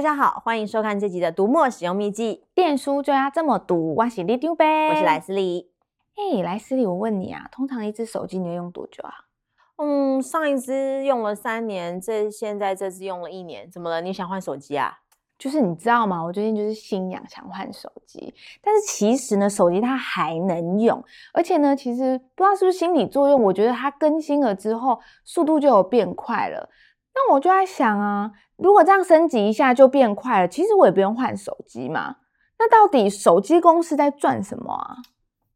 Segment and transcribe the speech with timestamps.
[0.00, 2.46] 大家好，欢迎收看这集的读墨使用秘籍。
[2.54, 5.70] 电书就要这么读，我是里长伯，我是莱斯利。
[6.16, 9.12] 哎，莱斯利，我问你啊，通常一支手机你要用多久啊？
[9.76, 14.00] 嗯，上一支用了三年，这现在这支用了一年，怎么了？
[14.00, 15.00] 你想换手机啊？
[15.38, 16.24] 就是你知道吗？
[16.24, 18.32] 我最近就是心痒，想换手机。
[18.62, 21.04] 但是其实呢，手机它还能用，
[21.34, 26.70] 而且呢，其实不知道是不是心理作用，我觉得它更新了之后，速度就有变快了。
[27.12, 28.30] 那我就在想啊，
[28.62, 32.16] 如果这样升级一下就变快了，其实我也不用换手机嘛。
[32.58, 34.96] 那到底手机公司在赚什么啊？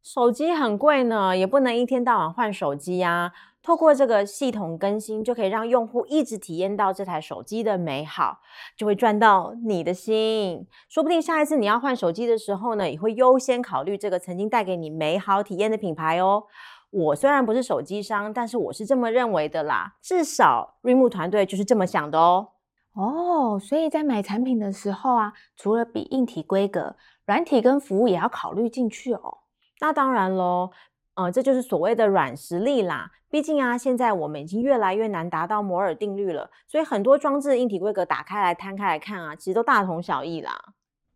[0.02, 3.32] 手机很贵呢，也不能一天到晚换手机呀。
[3.62, 8.40] 透过这个系统更新，就可以让用户一直体验到这台手机的美好，
[8.76, 10.66] 就会赚到你的心。
[10.88, 16.44] 说不定下一次你要换手机的时候呢，也会优先考虑这个曾经带给你美好体验的品牌哦。
[16.90, 19.94] 我虽然不是手机商，但是我是这么认为的啦。
[20.02, 22.48] 至少瑞木团队就是这么想的哦。
[22.94, 29.38] 哦，所以在买产品的时候啊，除了比硬体规格，软体跟服务也要考虑进去哦。
[29.80, 30.70] 那当然喽。
[31.16, 33.08] 呃，这就是所谓的软实力啦。
[33.30, 40.50] 毕竟啊，现在我们已经越来越难达到摩尔定律了，所以很多装置的硬体规格打开来摊开来看啊，其实都大同小异啦。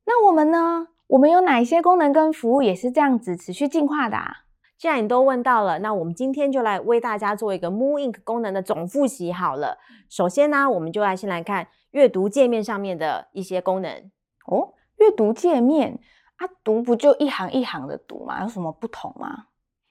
[0.06, 0.86] 那我们呢？
[1.08, 4.44] 我们有哪一些功能跟服务也是这样子持续进化的啊？
[4.78, 9.76] 既然你都问到了，那我们今天就来为大家做一个 Moon Ink 功能的总复习好了。
[10.08, 13.92] 首先呢，我们就来先来看阅读界面上面的一些功能
[14.46, 14.74] 哦。
[14.98, 15.98] 阅读界面
[16.36, 18.40] 啊，读不就一行一行的读吗？
[18.42, 19.46] 有什么不同吗？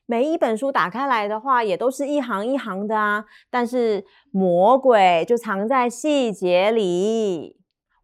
[0.06, 3.26] 每一本书打开来的话，也都是一行一行的啊。
[3.50, 7.57] 但是魔鬼就藏在细节里。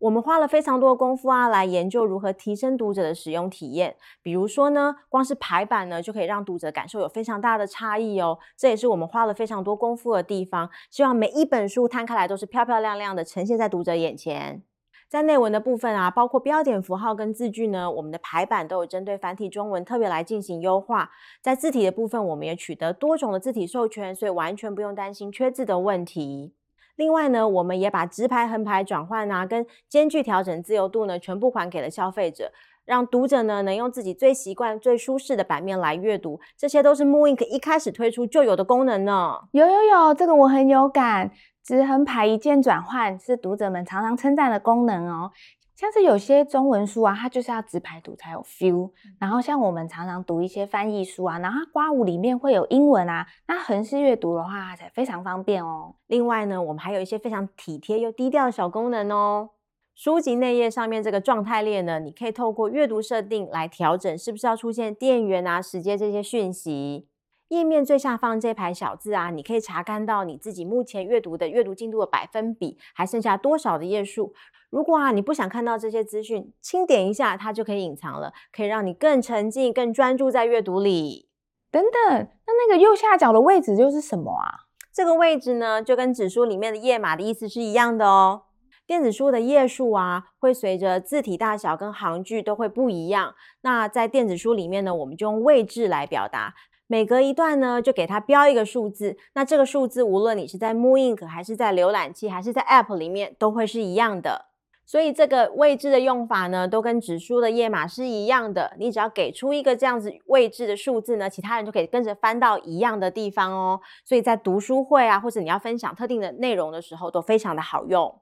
[0.04, 3.96] 我们花了非常多的功夫啊，来研究如何提升读者的使用体验。
[4.22, 8.38] 比如说呢，光是排版呢，就可以让读者感受有非常大的差异哦。
[8.58, 10.70] 这也是我们花了非常多功夫的地方。
[10.92, 14.62] 希望每一本书摊开来都是漂漂亮亮的，呈现在读者眼前。
[15.08, 21.12] 在内文的部分啊，包括标点符号跟字句呢，我们的排版都有针对繁体中文特别来进行优化。
[21.42, 26.56] 在字体的部分，我们也取得多种的字体授权，所以完全不用担心缺字的问题。
[26.96, 32.52] 另外呢，我们也把直排、横排转换啊，跟间距调整自由度呢，全部还给了消费者，
[32.86, 36.40] 让读者呢能用自己最习惯、最舒适的版面来阅读。
[36.58, 39.40] 这些都是 Moon Ink 一开始推出就有的功能呢。
[39.52, 41.32] 有有有，这个我很有感。
[41.64, 45.32] 直横排一键转换是读者们常常称赞的功能哦，
[45.76, 48.92] 像是有些中文书啊，它就是要直排读才有 feel。
[49.20, 55.96] 然后像我们常常读一些翻译书啊，然后它括弧里面会有英文啊，那横式阅读的话才非常方便哦。
[56.08, 59.50] 另外呢，我们还有一些非常体贴又低调的小功能哦。
[59.96, 67.08] 书籍内页上面这个状态列呢，你可以透过阅读设定来调整，是不是要出现电源啊、时间这些讯息。
[67.54, 74.34] 页面最下方这排小字啊，你可以查看到你自己目前阅读的阅读进度的百分比，还剩下多少的页数。
[74.72, 81.30] 如果啊你不想看到这些资讯，轻点一下它就可以隐藏了，可以让你更沉浸、更专注在阅读里。
[81.70, 84.66] 等等，那那个右下角的位置又是什么啊？
[84.92, 88.44] 这个位置呢，就跟纸书里面的页码的意思是一样的哦。
[88.86, 93.36] 电子书的页数啊，会随着字体大小跟行距都会不一样。
[93.62, 96.56] 那在电子书里面呢，我们就用位置来表达。
[96.88, 99.18] 每隔一段呢，就给它标一个数字。
[99.34, 104.46] 那这个数字，无论你是在 Moon Ink 还是在浏览器，还是在 App 里面，都会是一样的。
[104.86, 108.74] 所以这个位置的用法呢，都跟纸书的页码是一样的。
[108.78, 113.80] 你只要给出一个这样子位置的数字呢，其他人就可以跟着翻到一样的地方哦。
[114.04, 118.14] 所以在读书会啊，或者你要分享特定的内容的时候，都非常的好用。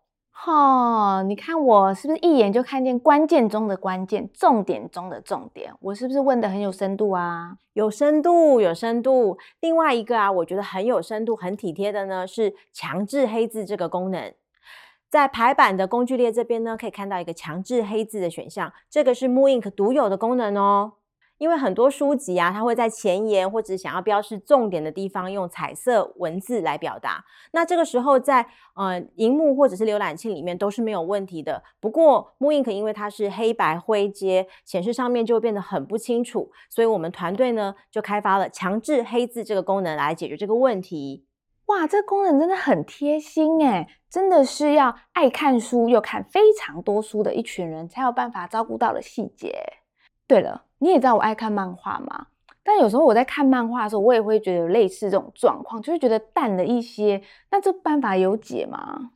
[0.48, 5.72] 哦，你看我是不是一眼就看见关键中的关键，重点中的重点？
[5.80, 7.58] 我是不是问的很有深度啊？
[7.74, 9.38] 有深度，有深度。
[9.60, 14.34] 另外一个啊，我觉得很有深度、很体贴的呢，是强制黑字这个功能。
[15.10, 20.94] 在排版的工具列这边呢，可以看到一个强制黑字的选项，这个是 mooInk 独有的功能哦。
[21.42, 27.26] 因为很多书籍啊，它会在前言或者想要标示重点的地方用彩色文字来表达。
[27.52, 28.46] 那这个时候在
[28.76, 31.64] 呃萤幕或者是浏览器里面都是没有问题的。
[31.80, 41.26] 不过 mooInk 因为它是黑白灰阶，显示上面就会变得很不清楚，所以我们团队呢就开发了强制黑字这个功能来解决这个问题。
[41.66, 49.81] 哇，这个功能真的很贴心诶，真的是要爱看书又看非常多书的一群人才有办法照顾到的细节。
[50.32, 50.64] 对了。
[50.78, 52.28] 你也知道我爱看漫画嘛，
[52.64, 57.22] 但有时候我在看漫画的时候，我也会觉得有类似这种状况，就会觉得淡了一些。
[57.50, 59.12] 那这办法有解吗？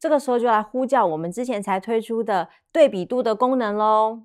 [0.00, 4.22] 这个时候就来呼叫我们之前才推出的对比度的功能喽。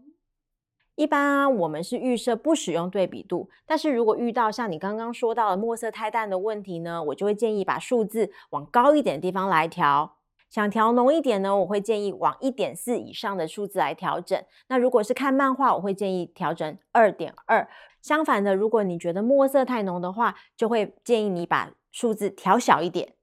[0.96, 10.19] 一般啊，我们是预设不使用对比度，但是如果遇到像你刚刚说到的墨色太淡的问题呢，我就会建议把数字往高一点的地方来调。
[10.50, 14.44] 想调浓一点呢，我会建议往一点四以上的数字来调整。
[14.68, 17.70] 那如果是看漫画，我会建议调整二点二。
[18.02, 23.14] 相反的，如果你觉得墨色太浓的话，就会建议你把数字调小一点。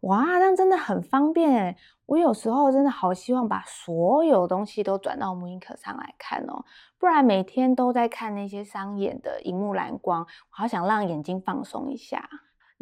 [0.00, 1.76] 哇，这样真的很方便诶。
[2.06, 6.64] 我有时候真的好希望把所有东西都转到 mooInk 上来看哦，
[6.98, 12.28] 不然每天都在看那些伤眼的荧幕蓝光，我好想让眼睛放松一下。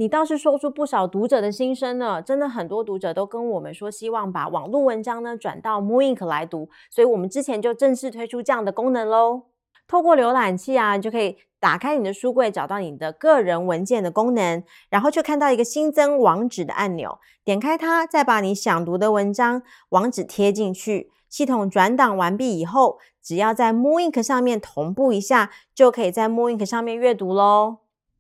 [0.00, 9.42] 你倒是说出不少读者的心声呢，真的很多读者都跟我们说，希望把网络文章呢转到 mooInk 来读，所以我们之前就正式推出这样的功能喽。
[9.88, 27.78] 透过浏览器啊，你就可以打开你的书柜，找到你的个人文件的功能，然后就看到一个新增网址的按钮，点开它，再把你想读的文章网址贴进去，系统转档完毕以后，只要在 mooInk 上面同步一下，就可以在 mooInk 上面阅读喽。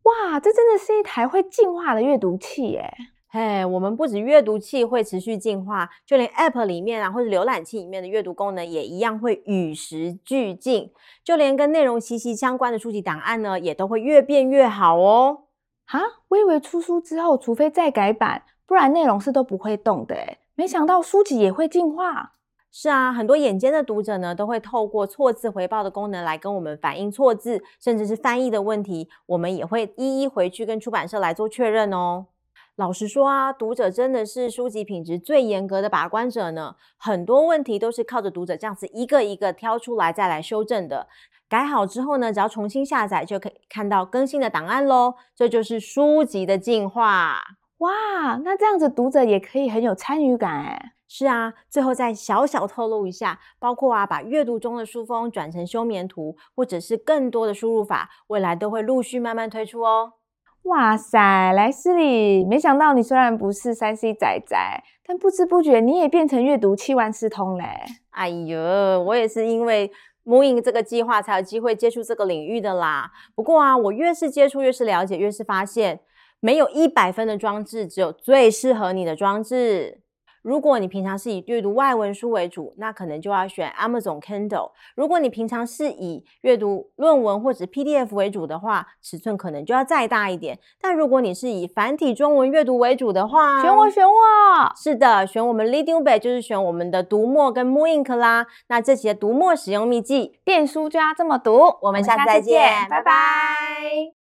[0.08, 2.90] 哇，这真的是一台会进化的阅读器耶！
[3.30, 10.90] 嘿，我们不止阅读器会持续进化，就连 App 里面啊，或者浏览器里面的阅读功能也一样会与时俱进。
[11.22, 15.44] 就连跟内容息息相关的书籍档案呢，也都会越变越好哦。
[15.84, 20.38] 哈，我以为出书之后，除非再改版，不然内容是都不会动的诶。
[20.54, 22.32] 没想到书籍也会进化。
[22.70, 32.26] 是啊，很多眼尖的读者呢，都会透过错字回报的功能来跟我们反映错字，甚至是翻译的问题，我们也会一一回去跟出版社来做确认哦。
[32.76, 41.08] 老实说啊，读者真的是书籍品质最严格的把关者呢，很多问题都是靠着读者这样子一个一个挑出来再来修正的。
[41.48, 45.14] 改好之后呢，只要重新下载就可以看到更新的档案喽。
[45.34, 47.57] 这就是书籍的进化。
[47.78, 50.92] 哇，那这样子读者也可以很有参与感哎。
[51.10, 60.12] 是啊，最后再小小透露一下，包括啊，把阅读中的书封转成休眠图，或者是更多的输入法，未来都会陆续慢慢推出哦。
[60.64, 61.18] 哇塞，
[61.52, 64.54] 莱斯利，没想到你虽然不是三 C 仔仔，
[65.06, 67.64] 但不知不觉你也变成阅读器万事通嘞。
[68.10, 69.90] 哎呦，我也是因为
[70.26, 73.10] mooInk 这个计划才有机会接触这个领域的啦。
[73.34, 76.00] 不过啊，我越是接触，越是了解，越是发现，
[76.40, 80.02] 没有一百分的装置，只有最适合你的装置。
[80.40, 84.70] 如果你平常是以阅读外文书为主，那可能就要选 Amazon Kindle。
[84.94, 90.58] 如果你平常是以阅读论文或者 PDF 为主的话，尺寸可能就要再大一点。
[90.80, 94.14] 但如果你是以繁体中文阅读为主的话，选我，选我！
[94.76, 98.46] 是的，选我们 Leading 就是选我们的读墨跟 mooInk 啦。
[98.68, 101.60] 那这期的读墨使用秘技，电书就要这么读。
[101.82, 103.02] 我们下次再见，拜拜。
[103.02, 104.17] 拜拜。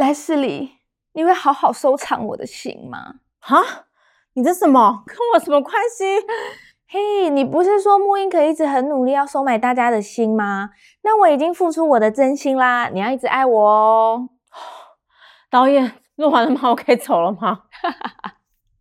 [0.00, 0.78] 莱斯里，
[1.12, 3.16] 你会好好收藏我的心吗？
[3.38, 3.62] 哈，
[4.32, 5.04] 你这什么？
[5.06, 6.04] 跟我什么关系？
[6.88, 10.70] 嘿，你不是说 mooInk 一直很努力要收买大家的心吗？
[11.02, 14.30] 那我已经付出我的真心啦，你要一直爱我哦。
[15.50, 16.70] 导演，录完了吗？
[16.70, 17.64] 我可以走了吗？